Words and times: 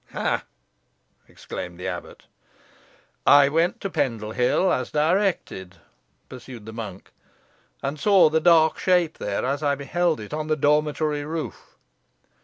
"Ha!" 0.13 0.45
exclaimed 1.27 1.79
the 1.79 1.87
abbot. 1.87 2.25
"I 3.27 3.49
went 3.49 3.79
to 3.81 3.89
Pendle 3.91 4.31
Hill, 4.31 4.73
as 4.73 4.89
directed," 4.89 5.75
pursued 6.27 6.65
the 6.65 6.73
monk, 6.73 7.11
"and 7.83 7.99
saw 7.99 8.27
the 8.31 8.41
Dark 8.41 8.79
Shape 8.79 9.19
there 9.19 9.45
as 9.45 9.61
I 9.61 9.75
beheld 9.75 10.19
it 10.19 10.33
on 10.33 10.47
the 10.47 10.55
dormitory 10.57 11.23
roof. 11.23 11.75